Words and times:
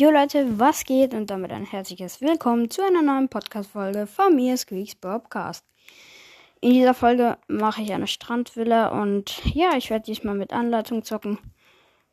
Jo 0.00 0.12
Leute, 0.12 0.60
was 0.60 0.84
geht? 0.84 1.12
Und 1.12 1.28
damit 1.28 1.50
ein 1.50 1.64
herzliches 1.64 2.20
Willkommen 2.20 2.70
zu 2.70 2.82
einer 2.86 3.02
neuen 3.02 3.28
Podcast-Folge 3.28 4.06
von 4.06 4.36
mir, 4.36 4.56
Squeaks 4.56 4.94
Bobcast. 4.94 5.64
In 6.60 6.74
dieser 6.74 6.94
Folge 6.94 7.36
mache 7.48 7.82
ich 7.82 7.92
eine 7.92 8.06
Strandvilla 8.06 8.90
und 9.02 9.44
ja, 9.44 9.76
ich 9.76 9.90
werde 9.90 10.04
diesmal 10.04 10.36
mit 10.36 10.52
Anleitung 10.52 11.02
zocken. 11.02 11.40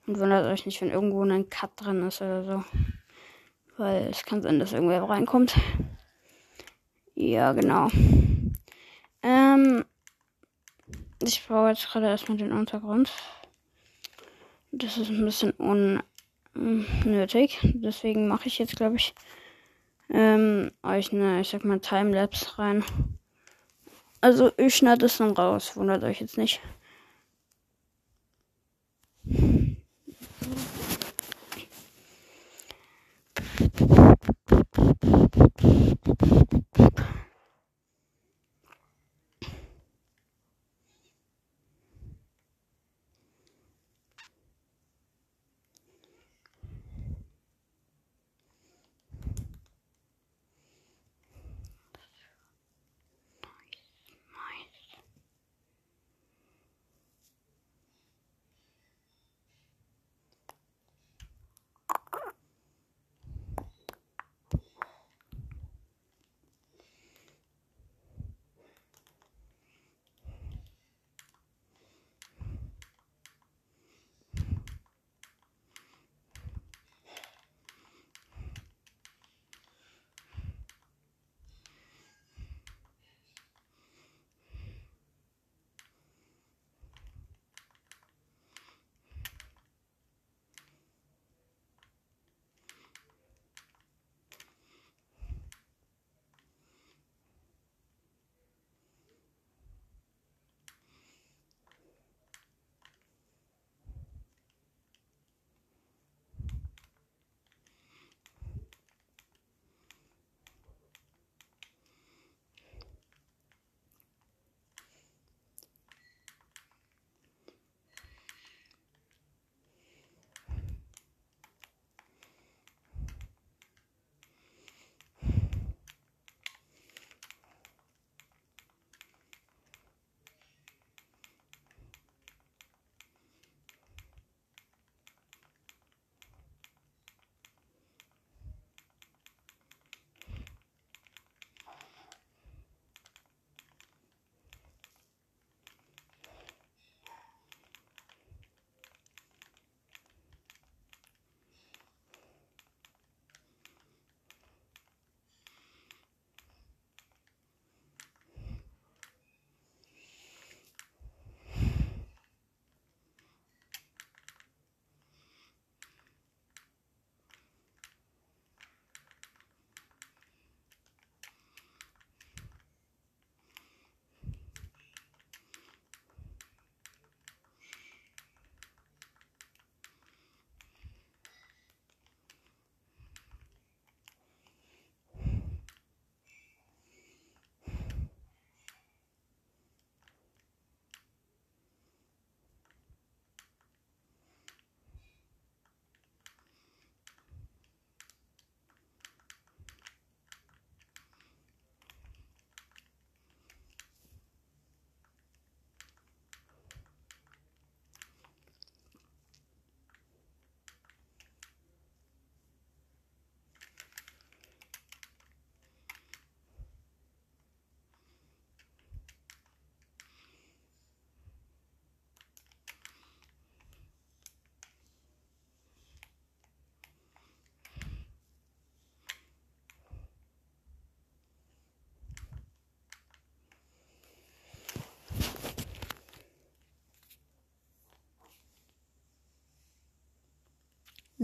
Und 0.07 0.19
wundert 0.19 0.51
euch 0.51 0.65
nicht, 0.65 0.81
wenn 0.81 0.89
irgendwo 0.89 1.21
ein 1.21 1.47
Cut 1.51 1.69
drin 1.75 2.07
ist 2.07 2.23
oder 2.23 2.43
so. 2.43 2.63
Weil 3.77 4.07
es 4.07 4.25
kann 4.25 4.41
sein, 4.41 4.59
dass 4.59 4.73
irgendwer 4.73 5.03
reinkommt. 5.07 5.53
Ja, 7.13 7.53
genau. 7.53 7.89
Ähm, 9.21 9.85
ich 11.21 11.47
baue 11.47 11.69
jetzt 11.69 11.87
gerade 11.91 12.07
erstmal 12.07 12.39
den 12.39 12.51
Untergrund. 12.51 13.11
Das 14.71 14.97
ist 14.97 15.11
ein 15.11 15.23
bisschen 15.23 15.53
unnötig. 16.55 17.59
Deswegen 17.63 18.27
mache 18.27 18.47
ich 18.47 18.57
jetzt, 18.57 18.75
glaube 18.75 18.95
ich, 18.95 19.13
ähm, 20.09 20.71
euch 20.83 21.11
eine, 21.11 21.41
ich 21.41 21.49
sag 21.49 21.65
mal, 21.65 21.79
Timelapse 21.79 22.57
rein. 22.57 22.83
Also 24.21 24.51
ich 24.57 24.75
schneide 24.75 25.05
es 25.05 25.17
dann 25.17 25.31
raus, 25.31 25.75
wundert 25.75 26.03
euch 26.03 26.21
jetzt 26.21 26.37
nicht. 26.37 26.61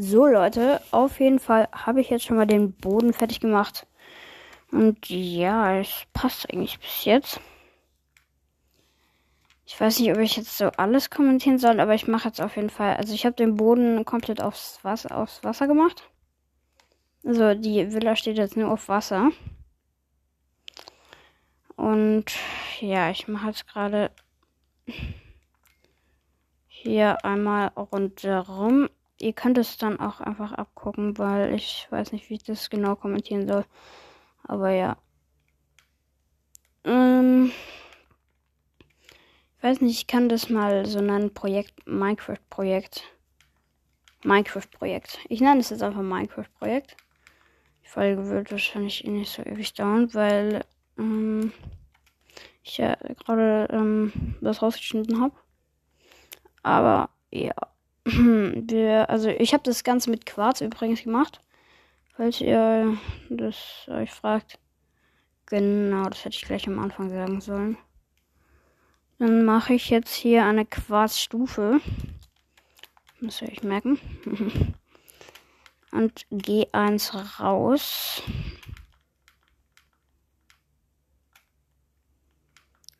So 0.03 0.25
Leute, 0.25 0.81
auf 0.89 1.19
jeden 1.19 1.37
Fall 1.37 1.69
habe 1.71 2.01
ich 2.01 2.09
jetzt 2.09 2.25
schon 2.25 2.35
mal 2.35 2.47
den 2.47 2.73
Boden 2.73 3.13
fertig 3.13 3.39
gemacht. 3.39 3.85
Und 4.71 5.07
ja, 5.07 5.77
es 5.77 6.07
passt 6.11 6.51
eigentlich 6.51 6.79
bis 6.79 7.05
jetzt. 7.05 7.39
Ich 9.67 9.79
weiß 9.79 9.99
nicht, 9.99 10.11
ob 10.11 10.17
ich 10.17 10.37
jetzt 10.37 10.57
so 10.57 10.69
alles 10.71 11.11
kommentieren 11.11 11.59
soll, 11.59 11.79
aber 11.79 11.93
ich 11.93 12.07
mache 12.07 12.29
jetzt 12.29 12.41
auf 12.41 12.55
jeden 12.55 12.71
Fall. 12.71 12.95
Also 12.95 13.13
ich 13.13 13.27
habe 13.27 13.35
den 13.35 13.57
Boden 13.57 14.03
komplett 14.03 14.41
aufs 14.41 14.83
Wasser, 14.83 15.15
aufs 15.15 15.43
Wasser 15.43 15.67
gemacht. 15.67 16.09
Also 17.23 17.53
die 17.53 17.93
Villa 17.93 18.15
steht 18.15 18.37
jetzt 18.37 18.57
nur 18.57 18.71
auf 18.71 18.89
Wasser. 18.89 19.29
Und 21.75 22.25
ja, 22.79 23.11
ich 23.11 23.27
mache 23.27 23.49
jetzt 23.49 23.67
gerade 23.67 24.09
hier 26.65 27.23
einmal 27.23 27.67
rundherum 27.75 28.89
ihr 29.21 29.33
könnt 29.33 29.57
es 29.57 29.77
dann 29.77 29.99
auch 29.99 30.19
einfach 30.19 30.51
abgucken, 30.53 31.17
weil 31.17 31.53
ich 31.53 31.87
weiß 31.89 32.11
nicht, 32.11 32.29
wie 32.29 32.35
ich 32.35 32.43
das 32.43 32.69
genau 32.69 32.95
kommentieren 32.95 33.47
soll. 33.47 33.65
Aber 34.43 34.71
ja. 34.71 34.97
Ähm, 36.83 37.51
ich 39.57 39.63
weiß 39.63 39.81
nicht, 39.81 39.99
ich 39.99 40.07
kann 40.07 40.29
das 40.29 40.49
mal 40.49 40.85
so 40.85 41.01
nennen, 41.01 41.33
Projekt, 41.33 41.87
Minecraft-Projekt. 41.87 43.03
Minecraft-Projekt. 44.23 45.19
Ich 45.29 45.41
nenne 45.41 45.59
es 45.61 45.69
jetzt 45.69 45.83
einfach 45.83 46.01
Minecraft-Projekt. 46.01 46.97
Die 47.83 47.87
Folge 47.87 48.27
wird 48.27 48.51
wahrscheinlich 48.51 49.05
eh 49.05 49.09
nicht 49.09 49.31
so 49.31 49.43
ewig 49.43 49.73
dauern, 49.73 50.13
weil 50.13 50.65
ähm, 50.97 51.51
ich 52.63 52.77
ja 52.77 52.95
gerade 52.95 53.67
ähm, 53.71 54.35
das 54.41 54.61
rausgeschnitten 54.61 55.21
habe. 55.21 55.35
Aber 56.63 57.09
ja. 57.31 57.53
Wir, 58.05 59.09
also 59.09 59.29
ich 59.29 59.53
habe 59.53 59.63
das 59.63 59.83
Ganze 59.83 60.09
mit 60.09 60.25
Quarz 60.25 60.61
übrigens 60.61 61.03
gemacht. 61.03 61.41
Falls 62.15 62.41
ihr 62.41 62.97
das 63.29 63.87
euch 63.87 64.11
fragt. 64.11 64.59
Genau, 65.45 66.05
das 66.09 66.25
hätte 66.25 66.35
ich 66.35 66.43
gleich 66.43 66.67
am 66.67 66.79
Anfang 66.79 67.09
sagen 67.09 67.41
sollen. 67.41 67.77
Dann 69.19 69.45
mache 69.45 69.73
ich 69.73 69.89
jetzt 69.89 70.13
hier 70.13 70.45
eine 70.45 70.65
Quarzstufe. 70.65 71.79
Soll 73.21 73.49
ich 73.49 73.61
merken. 73.61 73.99
Und 75.91 76.25
G1 76.31 77.39
raus. 77.39 78.23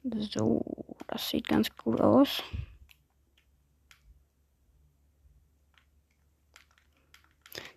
So, 0.04 0.66
das 1.08 1.30
sieht 1.30 1.48
ganz 1.48 1.76
gut 1.76 2.02
aus. 2.02 2.44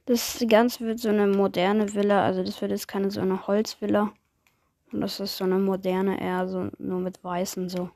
Das 0.06 0.44
Ganze 0.48 0.84
wird 0.84 0.98
so 0.98 1.08
eine 1.08 1.26
moderne 1.26 1.94
Villa, 1.94 2.24
also 2.24 2.42
das 2.42 2.60
wird 2.60 2.70
jetzt 2.72 2.88
keine 2.88 3.10
so 3.10 3.20
eine 3.20 3.46
Holzvilla. 3.46 4.12
Und 4.92 5.00
das 5.00 5.18
ist 5.18 5.36
so 5.38 5.44
eine 5.44 5.58
moderne, 5.58 6.20
eher 6.20 6.46
so 6.46 6.70
nur 6.78 7.00
mit 7.00 7.24
weißen 7.24 7.70
so. 7.70 7.90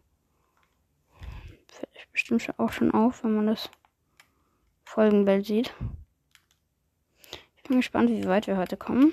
Fällt 1.68 1.96
euch 1.96 2.08
bestimmt 2.10 2.58
auch 2.58 2.72
schon 2.72 2.92
auf, 2.92 3.22
wenn 3.24 3.36
man 3.36 3.46
das 3.48 3.70
Folgenbild 4.84 5.44
sieht. 5.44 5.74
Ich 7.56 7.62
bin 7.64 7.76
gespannt, 7.76 8.08
wie 8.08 8.26
weit 8.26 8.46
wir 8.46 8.56
heute 8.56 8.78
kommen. 8.78 9.12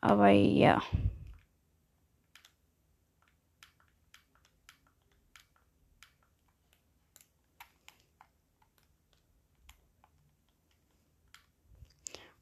Aber 0.00 0.30
ja. 0.30 0.82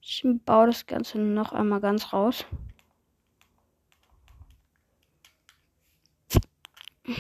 Ich 0.04 0.24
baue 0.44 0.66
das 0.66 0.86
Ganze 0.86 1.18
noch 1.18 1.52
einmal 1.52 1.80
ganz 1.80 2.12
raus. 2.12 2.44
Ich 7.04 7.16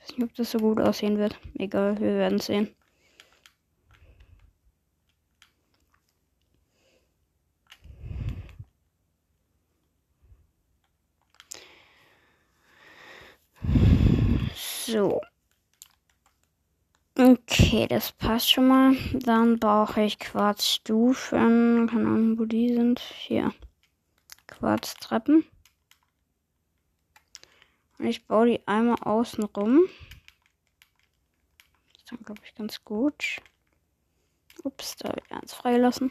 weiß 0.00 0.16
nicht, 0.16 0.22
ob 0.22 0.34
das 0.36 0.50
so 0.52 0.58
gut 0.58 0.80
aussehen 0.80 1.18
wird. 1.18 1.38
Egal, 1.58 2.00
wir 2.00 2.16
werden 2.16 2.38
sehen. 2.38 2.74
So. 14.54 15.20
Okay, 17.72 17.86
das 17.86 18.12
passt 18.12 18.50
schon 18.50 18.68
mal. 18.68 18.94
Dann 19.14 19.58
brauche 19.58 20.02
ich 20.02 20.18
Quarzstufen. 20.18 21.88
Keine 21.88 22.06
Ahnung, 22.06 22.38
wo 22.38 22.44
die 22.44 22.74
sind. 22.74 23.00
Hier. 23.00 23.54
Quarztreppen. 24.46 25.46
Und 27.98 28.06
ich 28.06 28.26
baue 28.26 28.44
die 28.44 28.68
einmal 28.68 28.98
außen 29.00 29.44
rum. 29.44 29.86
Das 31.94 32.02
ist 32.02 32.12
dann, 32.12 32.22
glaube 32.22 32.42
ich, 32.44 32.54
ganz 32.54 32.84
gut. 32.84 33.40
Ups, 34.64 34.96
da 34.96 35.08
habe 35.08 35.22
ich 35.24 35.32
eins 35.32 35.54
freigelassen. 35.54 36.10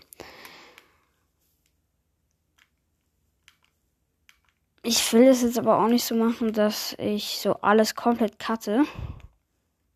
Ich 4.81 5.13
will 5.13 5.27
es 5.27 5.43
jetzt 5.43 5.59
aber 5.59 5.77
auch 5.77 5.87
nicht 5.87 6.05
so 6.05 6.15
machen, 6.15 6.53
dass 6.53 6.93
ich 6.97 7.37
so 7.37 7.53
alles 7.57 7.93
komplett 7.93 8.39
cutte. 8.39 8.83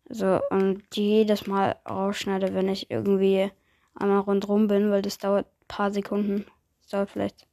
So, 0.08 0.40
und 0.50 0.84
jedes 0.94 1.46
Mal 1.46 1.76
rausschneide, 1.88 2.54
wenn 2.54 2.68
ich 2.68 2.90
irgendwie 2.90 3.50
einmal 3.94 4.20
rundrum 4.20 4.68
bin, 4.68 4.90
weil 4.90 5.02
das 5.02 5.18
dauert 5.18 5.46
ein 5.46 5.66
paar 5.68 5.90
Sekunden. 5.90 6.46
Das 6.82 6.90
dauert 6.90 7.10
vielleicht, 7.10 7.46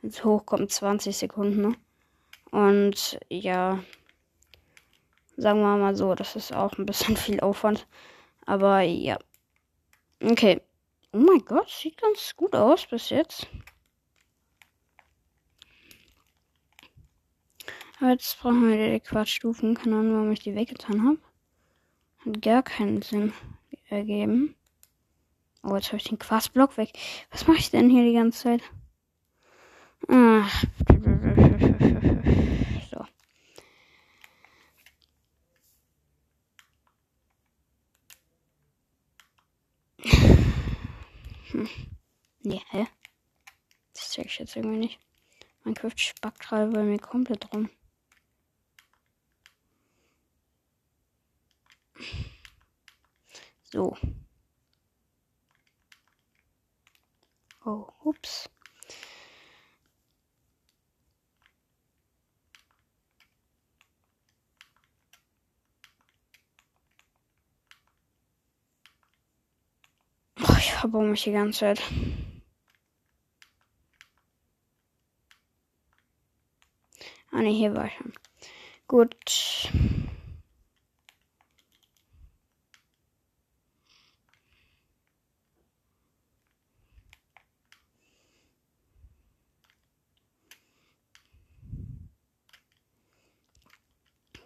wenn 0.00 0.10
es 0.10 0.24
hochkommt, 0.24 0.70
20 0.70 1.16
Sekunden, 1.16 1.62
ne? 1.62 1.74
Und 2.52 3.18
ja, 3.28 3.82
sagen 5.36 5.60
wir 5.60 5.76
mal 5.76 5.96
so, 5.96 6.14
das 6.14 6.36
ist 6.36 6.54
auch 6.54 6.78
ein 6.78 6.86
bisschen 6.86 7.16
viel 7.16 7.40
Aufwand. 7.40 7.86
Aber 8.46 8.80
ja. 8.80 9.18
Okay. 10.22 10.60
Oh 11.12 11.18
mein 11.18 11.44
Gott, 11.44 11.68
sieht 11.68 12.00
ganz 12.00 12.36
gut 12.36 12.54
aus 12.54 12.86
bis 12.86 13.10
jetzt. 13.10 13.48
Jetzt 18.00 18.38
brauchen 18.38 18.68
wir 18.68 18.92
die 18.92 19.00
Quatschstufen. 19.00 19.74
Keine 19.74 19.96
Ahnung, 19.96 20.14
warum 20.14 20.32
ich 20.32 20.40
die 20.40 20.54
weggetan 20.54 21.04
habe. 21.04 21.18
Hat 22.26 22.42
gar 22.42 22.62
keinen 22.62 23.02
Sinn 23.02 23.32
ergeben. 23.88 24.54
Oh, 25.62 25.74
jetzt 25.74 25.88
habe 25.88 25.96
ich 25.98 26.04
den 26.04 26.18
Quarzblock 26.18 26.76
weg. 26.76 26.92
Was 27.30 27.46
mache 27.46 27.58
ich 27.58 27.70
denn 27.70 27.90
hier 27.90 28.04
die 28.04 28.14
ganze 28.14 28.42
Zeit? 28.42 28.62
Ach. 30.08 30.64
So. 32.90 33.04
Hm. 41.52 41.68
Nee, 42.42 42.62
hä? 42.70 42.86
Das 43.92 44.10
zeige 44.12 44.28
ich 44.28 44.38
jetzt 44.38 44.56
irgendwie 44.56 44.78
nicht. 44.78 44.98
Mein 45.64 45.74
Minecraft 45.74 45.98
spackt 45.98 46.40
gerade 46.40 46.70
bei 46.70 46.82
mir 46.82 46.98
komplett 46.98 47.52
rum. 47.52 47.68
So. 53.72 53.96
Oh, 57.64 57.86
ups. 58.04 58.48
Oh, 70.42 70.56
ich 70.58 70.72
verbaue 70.72 71.04
mich 71.06 71.22
die 71.22 71.32
ganze 71.32 71.60
Zeit. 71.60 71.82
Ah 77.30 77.42
ne, 77.42 77.50
hier 77.50 77.74
war 77.74 77.86
ich 77.86 77.94
schon. 77.94 78.12
Gut. 78.88 79.70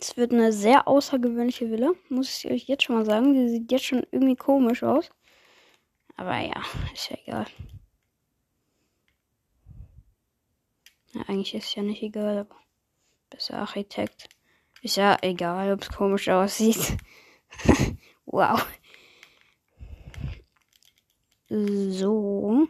Es 0.06 0.18
wird 0.18 0.32
eine 0.32 0.52
sehr 0.52 0.87
außergewöhnliche 0.87 1.70
Villa, 1.70 1.92
muss 2.11 2.37
ich 2.37 2.50
euch 2.50 2.64
jetzt 2.64 2.82
schon 2.82 2.96
mal 2.96 3.06
sagen. 3.06 3.32
Die 3.32 3.49
sieht 3.49 3.73
jetzt 3.73 3.87
schon 3.87 4.06
irgendwie 4.11 4.37
komisch 4.37 4.82
aus. 4.82 5.08
Aber 6.18 6.38
ja, 6.40 6.62
ist 6.92 7.08
ja 7.08 7.16
egal. 7.25 7.46
Ja, 11.14 11.23
eigentlich 11.23 11.54
ist 11.54 11.75
ja 11.75 11.82
nicht 11.82 12.02
egal, 12.02 12.37
aber 12.37 12.56
besser 13.30 13.56
Architekt. 13.61 14.28
Ist 14.82 14.96
ja 14.96 15.16
egal, 15.23 15.73
ob 15.73 15.80
es 15.80 15.88
komisch 15.88 16.28
aussieht. 16.28 16.99
wow. 18.26 18.62
So. 21.49 22.68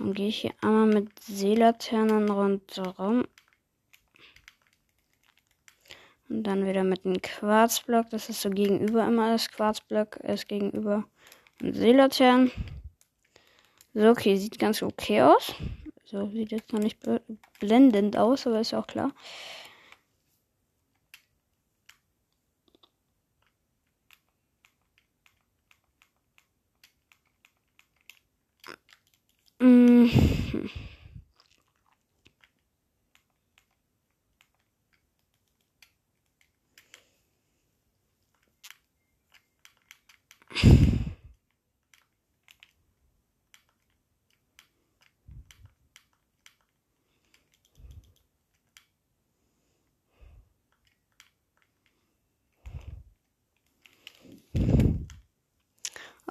Dann 0.00 0.12
gehe 0.12 0.26
ich 0.26 0.40
hier 0.40 0.54
einmal 0.60 0.86
mit 0.86 1.20
Seelaternen 1.20 2.28
rundherum. 2.28 3.28
Und 6.28 6.44
dann 6.44 6.66
wieder 6.66 6.84
mit 6.84 7.04
einem 7.04 7.20
Quarzblock. 7.20 8.10
Das 8.10 8.28
ist 8.28 8.40
so 8.40 8.50
gegenüber 8.50 9.06
immer 9.06 9.32
das 9.32 9.50
Quarzblock 9.50 10.16
ist 10.16 10.48
gegenüber. 10.48 11.04
Und 11.60 11.74
Seelaternen. 11.74 12.50
So, 13.92 14.08
okay, 14.08 14.36
sieht 14.36 14.58
ganz 14.58 14.82
okay 14.82 15.22
aus. 15.22 15.54
So, 16.04 16.28
sieht 16.30 16.50
jetzt 16.50 16.72
noch 16.72 16.80
nicht 16.80 16.98
blendend 17.60 18.16
aus, 18.16 18.46
aber 18.46 18.60
ist 18.60 18.74
auch 18.74 18.86
klar. 18.86 19.12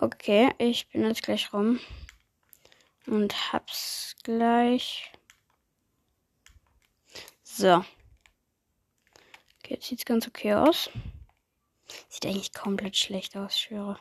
Okay, 0.04 0.54
ich 0.58 0.90
bin 0.90 1.06
jetzt 1.06 1.24
gleich 1.24 1.54
rum. 1.54 1.80
Und 3.06 3.54
hab's 3.54 4.18
gleich. 4.24 5.14
So. 7.42 7.86
Okay, 9.60 9.76
jetzt 9.76 9.86
sieht's 9.86 10.04
ganz 10.04 10.28
okay 10.28 10.56
aus. 10.56 10.90
Sieht 12.10 12.26
eigentlich 12.26 12.52
komplett 12.52 12.98
schlecht 12.98 13.38
aus, 13.38 13.58
schwöre. 13.58 13.98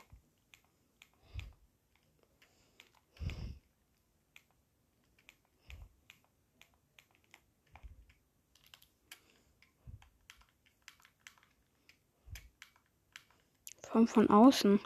Von 13.82 14.09
von 14.09 14.28
außen. 14.28 14.80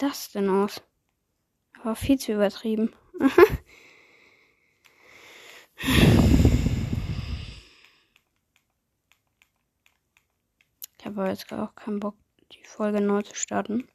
Das 0.00 0.30
denn 0.30 0.48
aus? 0.48 0.80
War 1.84 1.94
viel 1.94 2.18
zu 2.18 2.32
übertrieben. 2.32 2.90
ich 10.98 11.04
habe 11.04 11.28
jetzt 11.28 11.52
auch 11.52 11.74
keinen 11.74 12.00
Bock, 12.00 12.16
die 12.50 12.64
Folge 12.64 13.02
neu 13.02 13.20
zu 13.20 13.34
starten. 13.34 13.86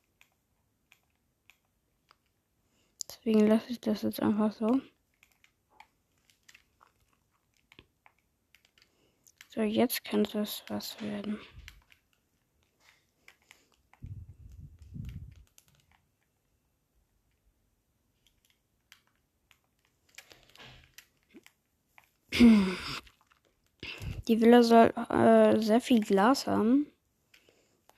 Deswegen 3.10 3.48
lasse 3.48 3.72
ich 3.72 3.82
das 3.82 4.04
jetzt 4.04 4.22
einfach 4.22 4.52
so. 4.52 4.80
So, 9.48 9.62
jetzt 9.62 10.06
könnte 10.06 10.42
es 10.42 10.64
was 10.68 11.02
werden. 11.02 11.40
Die 24.28 24.42
Villa 24.42 24.64
soll 24.64 24.88
äh, 25.10 25.60
sehr 25.62 25.82
viel 25.82 26.02
Glas 26.02 26.48
haben. 26.48 26.88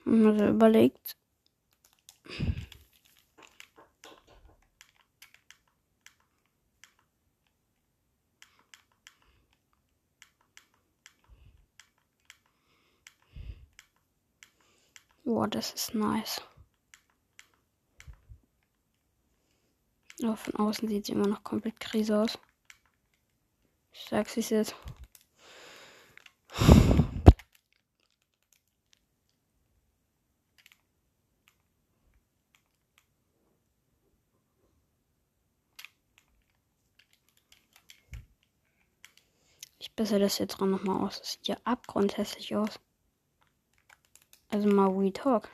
Und 0.05 0.39
überlegt. 0.39 1.15
Boah, 15.23 15.47
das 15.47 15.73
ist 15.73 15.93
nice. 15.93 16.41
Aber 20.23 20.37
von 20.37 20.55
außen 20.55 20.87
sieht 20.87 21.05
sie 21.05 21.11
immer 21.11 21.27
noch 21.27 21.43
komplett 21.43 21.79
krise 21.79 22.17
aus. 22.17 22.39
Ich 23.91 24.05
sag's 24.09 24.37
es 24.37 24.49
jetzt. 24.49 24.75
Ich 39.97 40.03
bessere 40.03 40.19
das 40.19 40.37
jetzt 40.37 40.59
dran 40.59 40.69
nochmal 40.69 41.03
aus. 41.03 41.17
Das 41.17 41.31
sieht 41.31 41.47
ja 41.47 41.57
abgrundhässlich 41.63 42.55
aus. 42.55 42.79
Also 44.47 44.69
mal 44.69 44.95
We 44.95 45.11
Talk. 45.11 45.49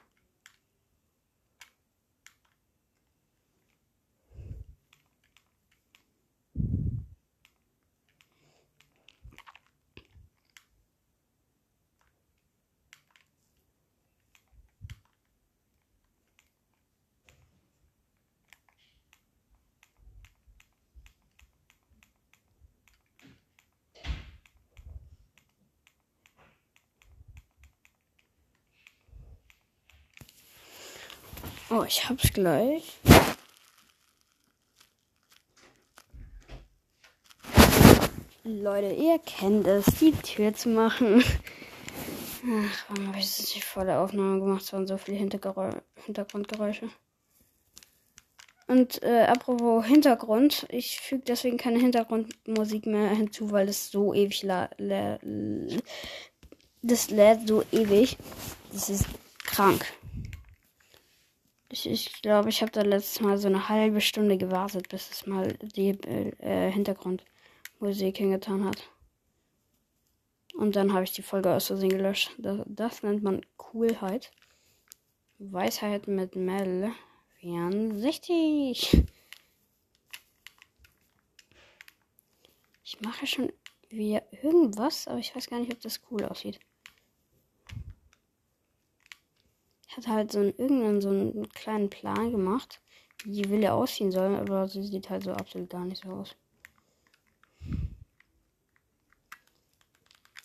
Oh, 31.76 31.84
ich 31.88 32.08
hab's 32.08 32.32
gleich. 32.32 32.84
Leute, 38.44 38.94
ihr 38.94 39.18
kennt 39.18 39.66
es, 39.66 39.86
die 40.00 40.12
Tür 40.12 40.54
zu 40.54 40.70
machen. 40.70 41.24
Ach, 42.46 42.86
warum 42.90 43.08
habe 43.08 43.18
ich 43.18 43.26
das 43.26 43.56
nicht 43.56 43.64
vor 43.64 43.86
der 43.86 44.02
Aufnahme 44.02 44.40
gemacht? 44.40 44.62
Es 44.62 44.72
waren 44.72 44.86
so 44.86 44.98
viele 44.98 45.18
Hintergerä 45.18 45.82
Hintergrundgeräusche. 46.06 46.90
Und 48.68 49.02
äh, 49.02 49.24
apropos 49.24 49.84
Hintergrund, 49.88 50.68
ich 50.70 51.00
füge 51.00 51.24
deswegen 51.26 51.58
keine 51.58 51.80
Hintergrundmusik 51.80 52.86
mehr 52.86 53.10
hinzu, 53.10 53.52
weil 53.52 53.68
es 53.68 53.90
so 53.90 54.14
ewig 54.14 54.44
la 54.44 54.70
das 56.84 57.10
lädt 57.10 57.48
so 57.48 57.64
ewig. 57.72 58.18
Das 58.72 58.92
ist 58.92 59.06
krank. 59.44 59.92
Ich 61.74 61.82
glaube, 61.82 61.96
ich, 61.96 62.22
glaub, 62.22 62.46
ich 62.46 62.62
habe 62.62 62.72
da 62.72 62.82
letztes 62.84 63.20
Mal 63.20 63.40
so 63.40 63.48
eine 63.48 63.68
halbe 63.68 64.00
Stunde 64.00 64.38
gewartet, 64.38 64.90
bis 64.90 65.10
es 65.10 65.26
mal 65.26 65.54
die 65.76 65.90
äh, 65.90 66.72
Hintergrundmusik 66.72 68.16
hingetan 68.16 68.64
hat. 68.64 68.92
Und 70.54 70.76
dann 70.76 70.94
habe 70.94 71.04
ich 71.04 71.14
die 71.14 71.24
Folge 71.24 71.52
aus 71.52 71.66
Versehen 71.66 71.90
gelöscht. 71.90 72.30
Das, 72.38 72.62
das, 72.68 73.02
nennt 73.02 73.24
man 73.24 73.44
Coolheit. 73.58 74.32
Weisheit 75.40 76.08
mit 76.08 76.36
Mel 76.36 76.92
64. 77.40 79.04
Ich 82.84 83.02
mache 83.02 83.26
schon 83.26 83.52
wie 83.90 84.20
irgendwas, 84.44 85.08
aber 85.08 85.18
ich 85.18 85.36
weiß 85.36 85.48
gar 85.48 85.60
nicht, 85.60 85.74
ob 85.74 85.82
das 85.82 86.02
cool 86.12 86.24
aussieht. 86.24 86.60
Hat 89.98 90.08
halt 90.08 90.32
so 90.32 90.40
einen, 90.40 90.54
irgendeinen 90.58 91.02
so 91.02 91.10
einen 91.10 91.50
kleinen 91.50 91.90
Plan 91.90 92.32
gemacht, 92.32 92.82
wie 93.24 93.42
die 93.42 93.50
Wille 93.50 93.74
aussehen 93.74 94.12
soll, 94.12 94.36
aber 94.36 94.68
sie 94.68 94.84
sieht 94.84 95.10
halt 95.10 95.24
so 95.24 95.34
absolut 95.34 95.70
gar 95.70 95.86
nicht 95.86 96.04
so 96.04 96.10
aus. 96.10 96.36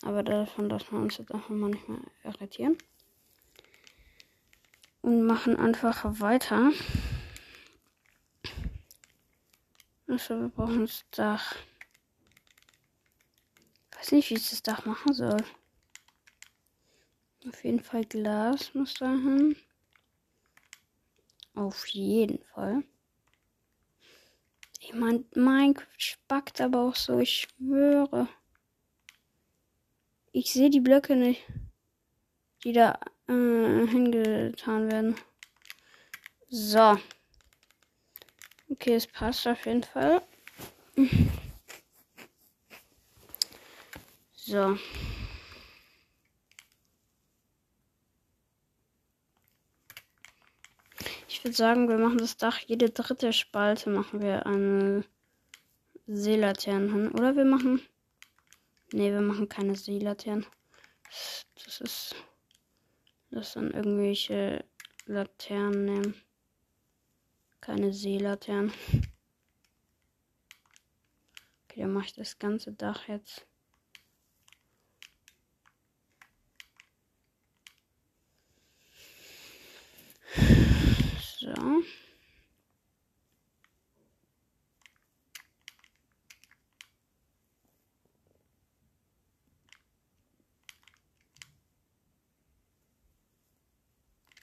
Aber 0.01 0.23
davon 0.23 0.69
darf 0.69 0.91
man 0.91 1.03
uns 1.03 1.17
jetzt 1.17 1.31
einfach 1.31 1.49
mal 1.49 1.69
nicht 1.69 1.87
mehr 1.87 1.99
irritieren. 2.23 2.77
Und 5.01 5.25
machen 5.25 5.55
einfach 5.57 6.03
weiter. 6.19 6.71
Also 10.07 10.41
wir 10.41 10.49
brauchen 10.49 10.81
das 10.81 11.05
Dach. 11.11 11.55
Ich 13.91 13.97
weiß 13.97 14.11
nicht, 14.13 14.29
wie 14.29 14.35
ich 14.35 14.49
das 14.49 14.63
Dach 14.63 14.85
machen 14.85 15.13
soll. 15.13 15.37
Auf 17.47 17.63
jeden 17.63 17.79
Fall 17.79 18.05
Glas 18.05 18.73
muss 18.73 18.95
da 18.95 19.11
hin. 19.11 19.55
Auf 21.55 21.87
jeden 21.87 22.43
Fall. 22.43 22.83
Ich 24.79 24.93
meine, 24.93 25.23
Minecraft 25.35 25.85
spackt 25.97 26.61
aber 26.61 26.81
auch 26.81 26.95
so, 26.95 27.19
ich 27.19 27.47
schwöre. 27.57 28.27
Ich 30.31 30.53
sehe 30.53 30.69
die 30.69 30.79
Blöcke 30.79 31.15
nicht, 31.15 31.45
die 32.63 32.73
da 32.73 32.99
äh, 33.27 33.87
hingetan 33.87 34.91
werden. 34.91 35.15
So. 36.49 36.97
Okay, 38.69 38.95
es 38.95 39.07
passt 39.07 39.47
auf 39.47 39.65
jeden 39.65 39.83
Fall. 39.83 40.21
So. 44.33 44.77
Ich 51.39 51.45
würde 51.45 51.55
sagen, 51.55 51.87
wir 51.87 51.97
machen 51.97 52.17
das 52.17 52.35
Dach, 52.35 52.59
jede 52.59 52.89
dritte 52.89 53.31
Spalte 53.31 53.89
machen 53.89 54.21
wir 54.21 54.45
eine 54.45 55.05
Seelaternen 56.05 56.91
hin. 56.91 57.11
Oder 57.13 57.37
wir 57.37 57.45
machen. 57.45 57.81
Ne, 58.91 59.13
wir 59.13 59.21
machen 59.21 59.47
keine 59.47 59.77
Seelaternen. 59.77 60.45
Das 61.63 61.79
ist. 61.79 62.15
Das 63.31 63.53
dann 63.53 63.71
irgendwelche 63.71 64.65
Laternen. 65.05 66.13
Keine 67.61 67.93
Seelaternen. 67.93 68.73
Okay, 71.63 71.79
dann 71.83 71.93
mache 71.93 72.07
ich 72.07 72.13
das 72.15 72.37
ganze 72.37 72.73
Dach 72.73 73.07
jetzt. 73.07 73.47
So. 81.55 81.83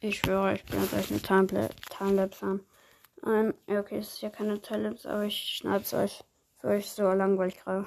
Ich 0.01 0.19
schwöre, 0.19 0.55
ich 0.55 0.65
bin 0.65 0.87
gleich 0.89 1.11
eine 1.11 1.21
Timelapse 1.21 2.45
an. 2.45 2.61
Ähm, 3.25 3.55
okay, 3.69 3.99
es 3.99 4.15
ist 4.15 4.23
ja 4.23 4.31
keine 4.31 4.61
Timelapse, 4.61 5.09
aber 5.09 5.25
ich 5.25 5.57
schneide 5.57 5.83
es 5.83 5.95
euch 5.95 6.25
für 6.59 6.69
euch 6.69 6.91
so 6.91 7.05
langweilig 7.13 7.59
gerade. 7.59 7.87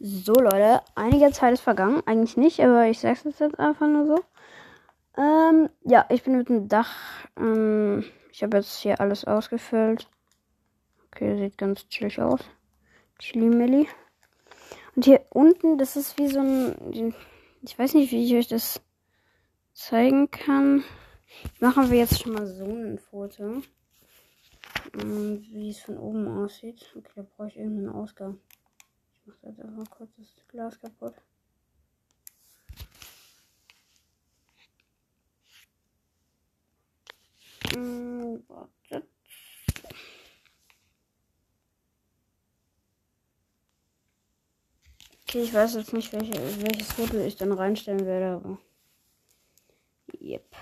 So, 0.00 0.32
Leute, 0.32 0.80
einige 0.94 1.32
Zeit 1.32 1.54
ist 1.54 1.62
vergangen. 1.62 2.04
Eigentlich 2.06 2.36
nicht, 2.36 2.60
aber 2.60 2.86
ich 2.86 3.00
sag's 3.00 3.24
jetzt 3.24 3.42
einfach 3.58 3.88
nur 3.88 4.06
so. 4.06 4.24
Ähm, 5.20 5.70
ja, 5.82 6.06
ich 6.08 6.22
bin 6.22 6.36
mit 6.36 6.48
dem 6.48 6.68
Dach. 6.68 6.94
Ähm, 7.36 8.04
ich 8.30 8.44
habe 8.44 8.58
jetzt 8.58 8.76
hier 8.76 9.00
alles 9.00 9.24
ausgefüllt. 9.24 10.08
Okay, 11.08 11.36
sieht 11.36 11.58
ganz 11.58 11.88
chillig 11.88 12.20
aus. 12.20 12.40
Chili 13.18 13.46
Milli. 13.46 13.88
Und 14.94 15.04
hier 15.04 15.20
unten, 15.30 15.78
das 15.78 15.96
ist 15.96 16.16
wie 16.16 16.28
so 16.28 16.38
ein. 16.38 17.12
Ich 17.62 17.76
weiß 17.76 17.94
nicht, 17.94 18.12
wie 18.12 18.24
ich 18.24 18.36
euch 18.36 18.46
das 18.46 18.80
zeigen 19.72 20.30
kann. 20.30 20.84
Machen 21.58 21.90
wir 21.90 21.98
jetzt 21.98 22.22
schon 22.22 22.34
mal 22.34 22.46
so 22.46 22.66
ein 22.66 23.00
Foto. 23.00 23.62
Ähm, 24.94 25.44
wie 25.50 25.70
es 25.70 25.80
von 25.80 25.98
oben 25.98 26.28
aussieht. 26.28 26.94
Okay, 26.96 27.10
da 27.16 27.22
brauche 27.22 27.48
ich 27.48 27.56
irgendeinen 27.56 27.88
Ausgang 27.88 28.38
mache 29.28 29.46
jetzt 29.46 29.60
einfach 29.60 29.90
kurz 29.90 30.10
das 30.16 30.48
Glas 30.48 30.80
kaputt. 30.80 31.14
Warte. 38.48 39.06
Okay, 45.22 45.42
ich 45.42 45.52
weiß 45.52 45.74
jetzt 45.74 45.92
nicht, 45.92 46.12
welche, 46.12 46.32
welches 46.62 46.92
Foto 46.92 47.18
ich 47.18 47.36
dann 47.36 47.52
reinstellen 47.52 48.06
werde, 48.06 48.36
aber. 48.36 48.58
Yep. 50.20 50.56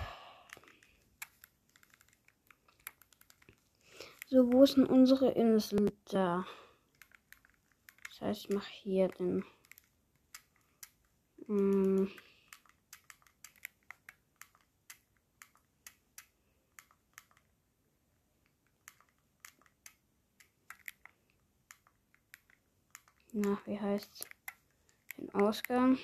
So, 4.29 4.53
wo 4.53 4.64
ist 4.64 4.77
denn 4.77 4.87
unsere 4.87 5.31
Insel? 5.31 5.93
Da. 6.11 6.45
Das 8.19 8.29
heißt, 8.29 8.45
ich 8.45 8.49
mache 8.49 8.71
hier 8.71 9.09
den. 9.09 9.45
Mh, 11.49 12.09
na, 23.33 23.59
wie 23.67 23.79
heißt's? 23.79 24.27
Den 25.19 25.35
Ausgang. 25.35 25.99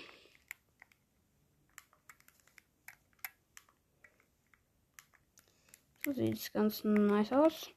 So 6.04 6.12
sieht 6.12 6.36
es 6.36 6.52
ganz 6.52 6.84
nice 6.84 7.32
aus. 7.32 7.72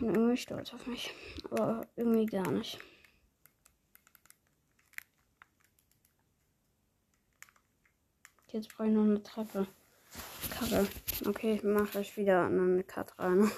Ich 0.00 0.06
bin 0.06 0.14
irgendwie 0.14 0.36
stolz 0.38 0.72
auf 0.72 0.86
mich. 0.86 1.12
Aber 1.50 1.86
irgendwie 1.94 2.24
gar 2.24 2.50
nicht. 2.50 2.78
Jetzt 8.48 8.70
brauche 8.70 8.88
ich 8.88 8.94
noch 8.94 9.02
eine 9.02 9.22
Treppe. 9.22 9.66
Karre. 10.52 10.88
Okay, 11.26 11.56
ich 11.56 11.64
mache 11.64 11.98
euch 11.98 12.16
wieder 12.16 12.46
eine 12.46 12.82
Karte 12.82 13.12
rein. 13.18 13.50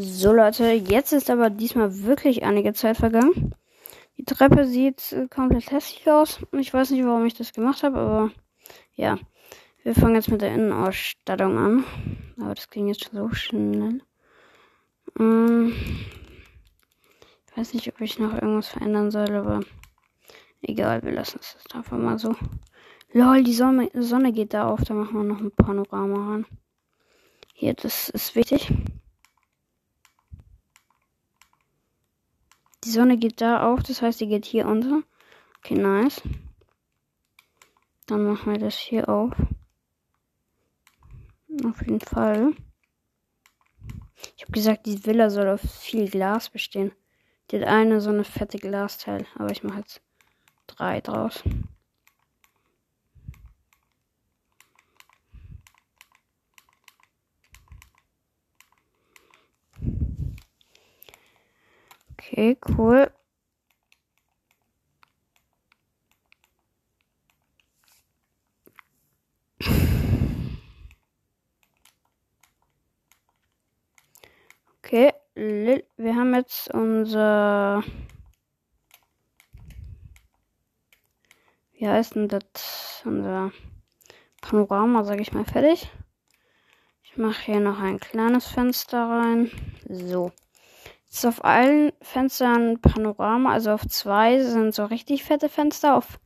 So 0.00 0.32
Leute, 0.32 0.70
jetzt 0.70 1.12
ist 1.12 1.28
aber 1.28 1.50
diesmal 1.50 2.04
wirklich 2.04 2.44
einige 2.44 2.72
Zeit 2.72 2.96
vergangen. 2.96 3.56
Die 4.16 4.24
Treppe 4.24 4.64
sieht 4.64 5.10
äh, 5.10 5.26
komplett 5.26 5.72
hässlich 5.72 6.08
aus. 6.08 6.38
Ich 6.52 6.72
weiß 6.72 6.92
nicht, 6.92 7.04
warum 7.04 7.26
ich 7.26 7.34
das 7.34 7.52
gemacht 7.52 7.82
habe, 7.82 7.98
aber 7.98 8.30
ja. 8.94 9.18
Wir 9.82 9.96
fangen 9.96 10.14
jetzt 10.14 10.30
mit 10.30 10.40
der 10.40 10.54
Innenausstattung 10.54 11.58
an. 11.58 11.84
Aber 12.40 12.54
das 12.54 12.70
ging 12.70 12.86
jetzt 12.86 13.10
so 13.12 13.28
schnell. 13.30 14.00
Ähm, 15.18 15.74
ich 17.50 17.56
weiß 17.56 17.74
nicht, 17.74 17.88
ob 17.88 18.00
ich 18.00 18.20
noch 18.20 18.34
irgendwas 18.34 18.68
verändern 18.68 19.10
soll, 19.10 19.34
aber 19.34 19.62
egal, 20.62 21.02
wir 21.02 21.10
lassen 21.10 21.40
es 21.40 21.56
jetzt 21.58 21.74
einfach 21.74 21.98
mal 21.98 22.20
so. 22.20 22.36
Lol, 23.12 23.42
die 23.42 23.52
Sonne, 23.52 23.90
Sonne 23.94 24.32
geht 24.32 24.54
da 24.54 24.68
auf, 24.68 24.84
da 24.84 24.94
machen 24.94 25.16
wir 25.16 25.24
noch 25.24 25.40
ein 25.40 25.50
Panorama 25.50 26.30
ran. 26.30 26.46
Hier, 27.52 27.74
das 27.74 28.08
ist 28.10 28.36
wichtig. 28.36 28.72
Die 32.88 32.94
Sonne 32.94 33.18
geht 33.18 33.42
da 33.42 33.70
auf, 33.70 33.82
das 33.82 34.00
heißt, 34.00 34.18
die 34.18 34.28
geht 34.28 34.46
hier 34.46 34.66
unter. 34.66 35.02
Okay, 35.58 35.74
nice. 35.74 36.22
Dann 38.06 38.24
machen 38.24 38.50
wir 38.50 38.58
das 38.58 38.78
hier 38.78 39.10
auf. 39.10 39.34
Auf 41.66 41.82
jeden 41.82 42.00
Fall. 42.00 42.54
Ich 44.38 44.42
habe 44.42 44.52
gesagt, 44.52 44.86
die 44.86 45.04
Villa 45.04 45.28
soll 45.28 45.50
auf 45.50 45.60
viel 45.60 46.08
Glas 46.08 46.48
bestehen. 46.48 46.92
Die 47.50 47.60
hat 47.60 47.68
eine 47.68 48.00
so 48.00 48.08
eine 48.08 48.24
fette 48.24 48.56
Glasteil, 48.56 49.26
aber 49.34 49.50
ich 49.50 49.62
mache 49.62 49.80
jetzt 49.80 50.00
drei 50.66 51.02
draus. 51.02 51.42
Okay, 62.30 62.58
cool. 62.76 63.10
Okay, 74.82 75.14
wir 75.34 76.14
haben 76.16 76.34
jetzt 76.34 76.72
unser. 76.74 77.82
Wie 81.72 81.88
heißt 81.88 82.14
denn 82.14 82.28
das? 82.28 82.42
Unser 83.06 83.52
Panorama, 84.42 85.02
sage 85.04 85.22
ich 85.22 85.32
mal, 85.32 85.46
fertig. 85.46 85.90
Ich 87.04 87.16
mache 87.16 87.40
hier 87.40 87.60
noch 87.60 87.80
ein 87.80 87.98
kleines 87.98 88.48
Fenster 88.48 89.08
rein. 89.08 89.50
So. 89.88 90.30
Jetzt 91.08 91.24
auf 91.26 91.44
allen 91.44 91.92
Fenstern 92.02 92.80
Panorama, 92.80 93.52
also 93.52 93.70
auf 93.70 93.86
zwei 93.88 94.42
sind 94.42 94.74
so 94.74 94.84
richtig 94.84 95.24
fette 95.24 95.48
Fenster, 95.48 95.96
auf 95.96 96.18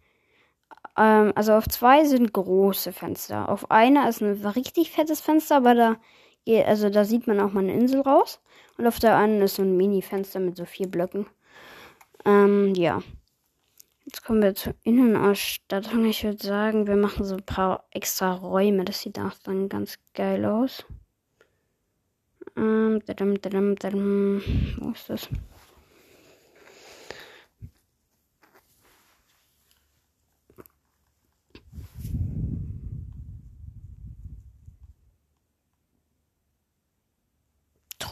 ähm, 0.96 1.32
also 1.34 1.52
auf 1.54 1.68
zwei 1.68 2.04
sind 2.04 2.32
große 2.32 2.92
Fenster. 2.92 3.48
Auf 3.48 3.70
einer 3.70 4.08
ist 4.08 4.20
ein 4.22 4.44
richtig 4.46 4.90
fettes 4.90 5.20
Fenster, 5.20 5.56
aber 5.56 5.74
da 5.74 5.96
also 6.66 6.90
da 6.90 7.04
sieht 7.04 7.26
man 7.26 7.40
auch 7.40 7.52
mal 7.52 7.60
eine 7.60 7.74
Insel 7.74 8.00
raus. 8.00 8.40
Und 8.76 8.86
auf 8.86 8.98
der 8.98 9.16
einen 9.16 9.40
ist 9.42 9.56
so 9.56 9.62
ein 9.62 9.76
Mini-Fenster 9.76 10.40
mit 10.40 10.56
so 10.56 10.64
vier 10.64 10.88
Blöcken. 10.88 11.26
Ähm, 12.24 12.74
ja. 12.74 13.00
Jetzt 14.04 14.24
kommen 14.24 14.42
wir 14.42 14.54
zur 14.54 14.74
Innenausstattung. 14.82 16.04
Ich 16.06 16.24
würde 16.24 16.44
sagen, 16.44 16.88
wir 16.88 16.96
machen 16.96 17.24
so 17.24 17.36
ein 17.36 17.46
paar 17.46 17.84
extra 17.92 18.34
Räume. 18.34 18.84
Das 18.84 19.00
sieht 19.00 19.18
auch 19.18 19.34
dann 19.44 19.68
ganz 19.68 19.98
geil 20.14 20.44
aus. 20.44 20.84
Ähm, 22.56 23.00
dadum, 23.06 23.40
dadum, 23.40 23.76
dadum. 23.76 24.42
Wo 24.78 24.90
ist 24.90 25.08
das? 25.08 25.28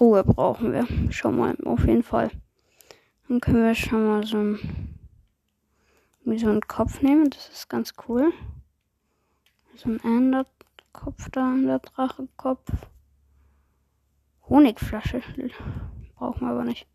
Truhe 0.00 0.24
brauchen 0.24 0.72
wir 0.72 0.86
schon 1.12 1.36
mal, 1.36 1.54
auf 1.66 1.84
jeden 1.84 2.02
Fall. 2.02 2.30
Dann 3.28 3.38
können 3.40 3.62
wir 3.62 3.74
schon 3.74 4.06
mal 4.06 4.24
so 4.24 4.38
ein, 4.38 4.98
wie 6.24 6.38
so 6.38 6.48
einen 6.48 6.62
Kopf 6.62 7.02
nehmen, 7.02 7.28
das 7.28 7.50
ist 7.50 7.68
ganz 7.68 7.92
cool. 8.08 8.32
So 9.76 9.90
ein 9.90 10.00
Ender-Kopf 10.00 11.28
da, 11.30 11.54
der 11.54 11.80
Drachekopf. 11.80 12.72
Honigflasche 14.50 15.22
brauchen 16.16 16.40
wir 16.40 16.48
aber 16.48 16.64
nicht. 16.64 16.86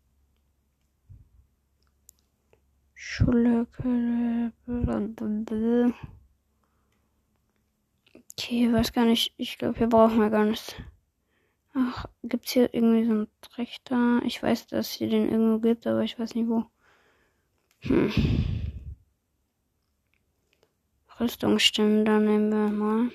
Schullecke. 2.94 4.52
Okay, 8.32 8.72
weiß 8.72 8.92
gar 8.92 9.06
nicht. 9.06 9.32
Ich 9.38 9.56
glaube, 9.56 9.78
hier 9.78 9.88
brauchen 9.88 10.20
wir 10.20 10.28
gar 10.28 10.44
nichts. 10.44 10.74
Ach, 11.72 12.06
gibt's 12.22 12.52
hier 12.52 12.72
irgendwie 12.74 13.04
so 13.04 13.12
einen 13.12 13.28
Trichter? 13.40 14.20
Ich 14.24 14.42
weiß, 14.42 14.66
dass 14.66 14.90
es 14.90 14.92
hier 14.92 15.08
den 15.08 15.30
irgendwo 15.30 15.58
gibt, 15.58 15.86
aber 15.86 16.02
ich 16.02 16.18
weiß 16.18 16.34
nicht 16.34 16.48
wo. 16.48 16.64
Hm. 17.80 18.12
Rüstungsständer 21.18 22.20
nehmen 22.20 22.50
wir 22.50 22.70
mal. 22.70 23.10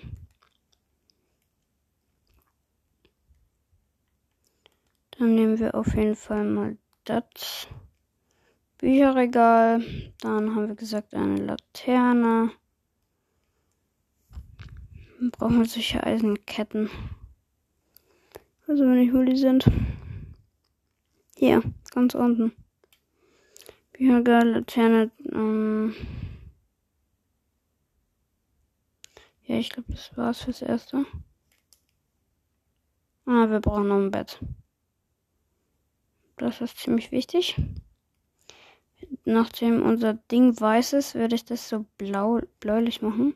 Dann 5.21 5.35
nehmen 5.35 5.59
wir 5.59 5.75
auf 5.75 5.93
jeden 5.93 6.15
Fall 6.15 6.43
mal 6.43 6.79
das 7.03 7.67
Bücherregal. 8.79 9.83
Dann 10.19 10.55
haben 10.55 10.67
wir 10.67 10.73
gesagt 10.73 11.13
eine 11.13 11.35
Laterne. 11.35 12.49
Dann 15.19 15.29
brauchen 15.29 15.59
wir 15.59 15.65
solche 15.65 16.03
Eisenketten. 16.03 16.89
Also 18.65 18.83
wenn 18.83 18.97
ich 18.97 19.13
wo 19.13 19.21
die 19.21 19.37
sind. 19.37 19.63
Hier, 21.37 21.61
ganz 21.91 22.15
unten. 22.15 22.53
Bücherregal, 23.93 24.49
Laterne, 24.49 25.11
ähm 25.31 25.93
ja, 29.43 29.57
ich 29.57 29.69
glaube, 29.69 29.91
das 29.91 30.17
war's 30.17 30.41
fürs 30.41 30.63
Erste. 30.63 31.05
Ah, 33.27 33.47
wir 33.51 33.59
brauchen 33.59 33.87
noch 33.87 33.99
ein 33.99 34.09
Bett. 34.09 34.39
Das 36.41 36.59
ist 36.59 36.79
ziemlich 36.79 37.11
wichtig. 37.11 37.55
Nachdem 39.25 39.83
unser 39.83 40.15
Ding 40.15 40.59
weiß 40.59 40.93
ist, 40.93 41.13
werde 41.13 41.35
ich 41.35 41.45
das 41.45 41.69
so 41.69 41.85
blau, 41.99 42.39
bläulich 42.59 43.03
machen. 43.03 43.35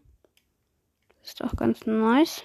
Das 1.20 1.34
ist 1.34 1.44
auch 1.44 1.56
ganz 1.56 1.86
nice. 1.86 2.44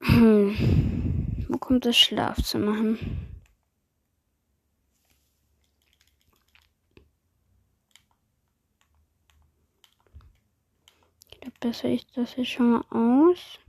Hm. 0.00 1.46
Wo 1.48 1.58
kommt 1.58 1.84
das 1.84 1.96
Schlafzimmer 1.96 2.74
hin? 2.74 2.98
Da 11.42 11.50
bessere 11.60 11.92
ich 11.92 12.08
das 12.08 12.34
hier 12.34 12.44
schon 12.44 12.72
mal 12.72 12.84
aus. 12.90 13.60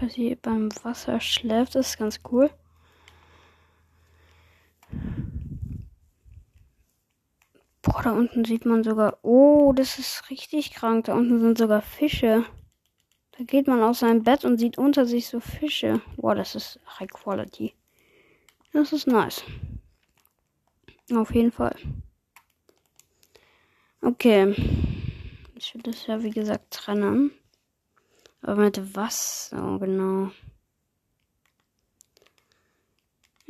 Quasi 0.00 0.36
beim 0.40 0.70
Wasser 0.82 1.20
schläft, 1.20 1.74
das 1.74 1.90
ist 1.90 1.98
ganz 1.98 2.20
cool. 2.30 2.50
Boah, 7.82 8.02
da 8.02 8.12
unten 8.12 8.44
sieht 8.44 8.66
man 8.66 8.82
sogar. 8.82 9.18
Oh, 9.22 9.72
das 9.74 9.98
ist 9.98 10.30
richtig 10.30 10.72
krank. 10.72 11.06
Da 11.06 11.14
unten 11.14 11.40
sind 11.40 11.58
sogar 11.58 11.82
Fische. 11.82 12.44
Da 13.32 13.44
geht 13.44 13.66
man 13.66 13.82
aus 13.82 14.00
seinem 14.00 14.22
Bett 14.22 14.44
und 14.44 14.58
sieht 14.58 14.78
unter 14.78 15.06
sich 15.06 15.28
so 15.28 15.40
Fische. 15.40 16.00
Boah, 16.16 16.34
das 16.34 16.54
ist 16.54 16.78
High 16.98 17.10
Quality. 17.10 17.74
Das 18.72 18.92
ist 18.92 19.06
nice. 19.06 19.44
Auf 21.14 21.34
jeden 21.34 21.52
Fall. 21.52 21.76
Okay. 24.02 24.54
Ich 25.56 25.74
will 25.74 25.82
das 25.82 26.06
ja 26.06 26.22
wie 26.22 26.30
gesagt 26.30 26.70
trennen. 26.70 27.32
Aber 28.42 28.56
mit 28.56 28.94
was? 28.94 29.50
So 29.50 29.78
genau. 29.78 30.30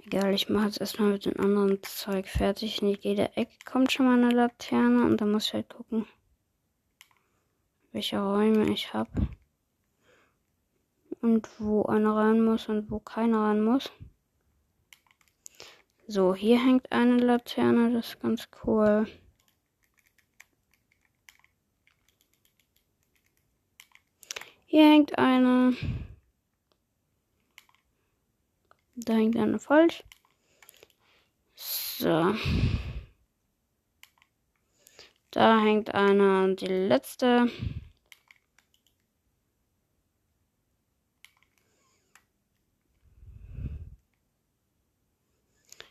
Egal, 0.04 0.34
ich 0.34 0.48
mache 0.48 0.66
jetzt 0.66 0.80
erstmal 0.80 1.12
mit 1.12 1.24
dem 1.24 1.38
anderen 1.38 1.80
Zeug 1.82 2.26
fertig. 2.26 2.82
In 2.82 2.88
jede 2.88 3.36
Ecke 3.36 3.52
kommt 3.64 3.92
schon 3.92 4.06
mal 4.06 4.18
eine 4.18 4.34
Laterne 4.34 5.04
und 5.04 5.20
dann 5.20 5.30
muss 5.30 5.46
ich 5.46 5.54
halt 5.54 5.68
gucken, 5.68 6.06
welche 7.92 8.18
Räume 8.18 8.68
ich 8.72 8.92
habe. 8.92 9.10
Und 11.20 11.48
wo 11.60 11.84
eine 11.84 12.16
rein 12.16 12.42
muss 12.42 12.68
und 12.68 12.90
wo 12.90 12.98
keine 12.98 13.38
rein 13.38 13.62
muss. 13.62 13.92
So, 16.08 16.34
hier 16.34 16.58
hängt 16.58 16.90
eine 16.90 17.18
Laterne, 17.18 17.92
das 17.92 18.08
ist 18.08 18.20
ganz 18.20 18.48
cool. 18.64 19.06
Hier 24.70 24.88
hängt 24.88 25.18
eine. 25.18 25.76
Da 28.94 29.14
hängt 29.14 29.36
eine 29.36 29.58
falsch. 29.58 30.04
So. 31.56 32.36
Da 35.32 35.60
hängt 35.60 35.92
eine, 35.92 36.54
die 36.54 36.66
letzte. 36.66 37.50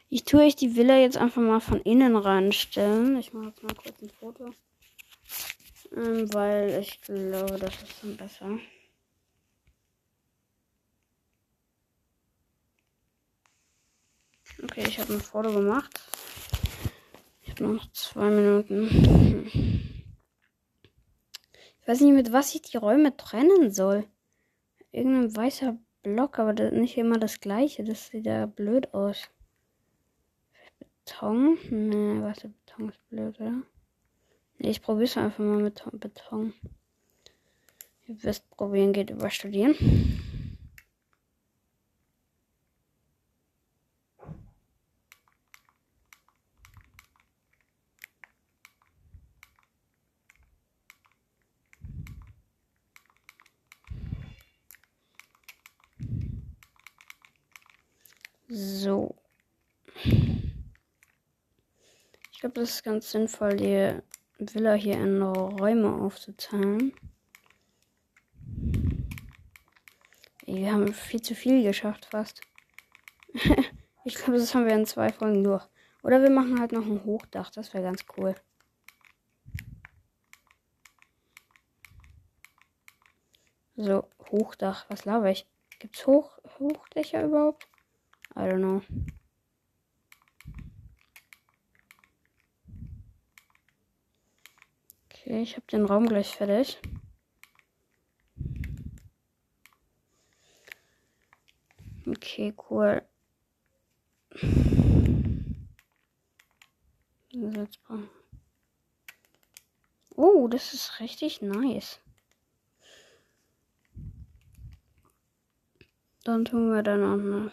Ich 0.07 0.23
tue 0.23 0.43
euch 0.45 0.55
die 0.55 0.77
Villa 0.77 0.97
jetzt 0.97 1.17
einfach 1.17 1.41
mal 1.41 1.59
von 1.59 1.81
innen 1.81 2.15
reinstellen. 2.15 3.17
Ich 3.17 3.33
mache 3.33 3.47
jetzt 3.47 3.61
mal 3.61 3.75
kurz 3.75 4.01
ein 4.01 4.09
Foto. 4.09 4.53
Ähm, 5.99 6.33
weil 6.33 6.79
ich 6.79 7.01
glaube, 7.01 7.59
das 7.59 7.75
ist 7.83 8.03
dann 8.03 8.15
besser. 8.15 8.57
Okay, 14.63 14.85
ich 14.87 14.99
habe 14.99 15.13
ein 15.13 15.21
Foto 15.21 15.51
gemacht. 15.53 15.99
Ich 17.41 17.51
habe 17.51 17.63
noch 17.65 17.91
zwei 17.91 18.29
Minuten. 18.29 19.43
Ich 21.81 21.87
weiß 21.87 22.01
nicht, 22.01 22.13
mit 22.13 22.31
was 22.31 22.55
ich 22.55 22.61
die 22.61 22.77
Räume 22.77 23.17
trennen 23.17 23.71
soll. 23.71 24.05
Irgendein 24.91 25.35
weißer 25.35 25.77
Block, 26.03 26.39
aber 26.39 26.53
nicht 26.71 26.97
immer 26.97 27.17
das 27.19 27.41
gleiche. 27.41 27.83
Das 27.83 28.07
sieht 28.07 28.25
ja 28.25 28.45
blöd 28.45 28.93
aus. 28.93 29.29
Beton? 30.79 31.57
Ne, 31.69 32.23
weißer 32.23 32.49
Beton 32.49 32.89
ist 32.89 33.09
blöd, 33.09 33.39
oder? 33.39 33.63
Ich 34.61 34.81
probiere 34.81 35.05
es 35.05 35.15
einfach 35.15 35.39
mal 35.39 35.57
mit 35.57 35.81
Beton. 35.93 36.53
Ihr 38.07 38.23
wisst, 38.23 38.49
probieren 38.49 38.91
geht 38.91 39.09
über 39.09 39.29
Studieren. 39.29 39.73
So. 58.49 59.15
Ich 62.31 62.39
glaube, 62.41 62.59
das 62.59 62.71
ist 62.71 62.83
ganz 62.83 63.09
sinnvoll, 63.11 63.55
die 63.55 64.01
Villa 64.39 64.73
hier 64.73 64.95
in 64.95 65.21
Räume 65.21 65.93
aufzuteilen. 65.93 66.93
Wir 70.45 70.73
haben 70.73 70.93
viel 70.93 71.21
zu 71.21 71.35
viel 71.35 71.61
geschafft 71.61 72.05
fast. 72.05 72.41
ich 74.05 74.15
glaube, 74.15 74.39
das 74.39 74.55
haben 74.55 74.65
wir 74.65 74.73
in 74.73 74.85
zwei 74.85 75.09
Folgen 75.11 75.43
durch. 75.43 75.67
Oder 76.01 76.21
wir 76.21 76.29
machen 76.29 76.59
halt 76.59 76.71
noch 76.71 76.85
ein 76.85 77.03
Hochdach. 77.03 77.51
Das 77.51 77.73
wäre 77.73 77.83
ganz 77.83 78.05
cool. 78.17 78.33
So, 83.75 84.05
Hochdach. 84.31 84.85
Was 84.89 85.05
laber 85.05 85.29
ich? 85.29 85.45
Gibt's 85.79 86.07
Hoch 86.07 86.39
Hochdächer 86.59 87.23
überhaupt? 87.23 87.67
I 88.35 88.39
don't 88.39 88.57
know. 88.57 88.81
Okay, 95.29 95.43
ich 95.43 95.57
habe 95.57 95.67
den 95.67 95.85
Raum 95.85 96.07
gleich 96.07 96.35
fertig. 96.35 96.79
Okay, 102.07 102.51
cool. 102.67 103.03
Oh, 110.15 110.47
das 110.47 110.73
ist 110.73 110.99
richtig 110.99 111.43
nice. 111.43 111.99
Dann 116.23 116.43
tun 116.43 116.73
wir 116.73 116.81
dann 116.81 117.03
auch 117.03 117.13
eine 117.13 117.51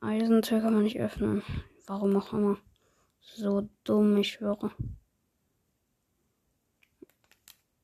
Eisentür 0.00 0.60
kann 0.60 0.74
man 0.74 0.82
nicht 0.82 1.00
öffnen. 1.00 1.42
Warum 1.86 2.14
auch 2.18 2.34
immer. 2.34 2.58
So 3.22 3.66
dumm, 3.84 4.18
ich 4.18 4.32
schwöre. 4.32 4.72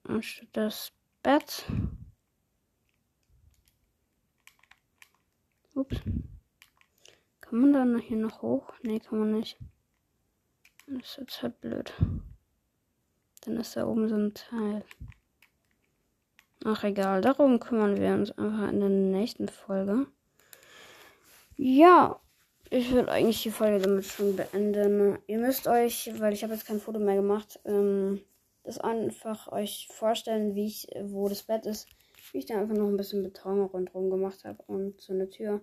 Und 0.04 0.46
das 0.52 0.92
Bett. 1.22 1.64
Ups. 5.74 5.96
Kann 7.40 7.60
man 7.60 7.72
dann 7.72 7.98
hier 7.98 8.18
noch 8.18 8.42
hoch? 8.42 8.72
Nee, 8.82 9.00
kann 9.00 9.18
man 9.18 9.32
nicht. 9.32 9.58
Das 10.86 11.02
ist 11.02 11.18
jetzt 11.18 11.42
halt 11.42 11.60
blöd. 11.60 11.92
Dann 13.42 13.56
ist 13.56 13.76
da 13.76 13.86
oben 13.86 14.08
so 14.08 14.16
ein 14.16 14.34
Teil. 14.34 14.84
Ach 16.64 16.84
egal, 16.84 17.20
darum 17.20 17.60
kümmern 17.60 18.00
wir 18.00 18.14
uns 18.14 18.30
einfach 18.38 18.70
in 18.70 18.80
der 18.80 18.88
nächsten 18.88 19.48
Folge. 19.48 20.06
Ja, 21.56 22.20
ich 22.70 22.92
will 22.92 23.08
eigentlich 23.08 23.42
die 23.42 23.50
Folge 23.50 23.84
damit 23.84 24.06
schon 24.06 24.36
beenden. 24.36 25.18
Ihr 25.26 25.38
müsst 25.38 25.68
euch, 25.68 26.10
weil 26.18 26.32
ich 26.32 26.42
habe 26.42 26.54
jetzt 26.54 26.66
kein 26.66 26.80
Foto 26.80 26.98
mehr 26.98 27.16
gemacht, 27.16 27.60
ähm, 27.64 28.20
das 28.64 28.79
einfach 28.79 29.53
euch 29.53 29.88
vorstellen, 29.92 30.55
wie 30.55 30.66
ich, 30.66 30.88
wo 31.03 31.29
das 31.29 31.42
Bett 31.42 31.66
ist, 31.66 31.88
wie 32.33 32.38
ich 32.38 32.46
da 32.46 32.59
einfach 32.59 32.77
noch 32.77 32.88
ein 32.88 32.96
bisschen 32.96 33.22
Beton 33.22 33.61
rundherum 33.61 34.11
gemacht 34.11 34.44
habe 34.44 34.62
und 34.66 35.00
so 35.00 35.12
eine 35.12 35.29
Tür. 35.29 35.61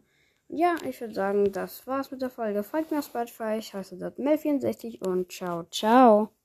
Und 0.47 0.57
ja, 0.57 0.75
ich 0.87 0.99
würde 0.99 1.13
sagen, 1.13 1.51
das 1.51 1.87
war's 1.87 2.11
mit 2.11 2.21
der 2.21 2.29
Folge. 2.29 2.63
Folgt 2.63 2.91
mir 2.91 2.99
auf 2.99 3.05
Spotify, 3.05 3.57
ich 3.57 3.73
heiße 3.73 3.97
dort 3.97 4.19
Mel64 4.19 5.05
und 5.05 5.31
ciao, 5.31 5.63
ciao. 5.71 6.40